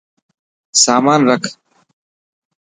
سامان 0.83 1.19
رک. 1.29 1.43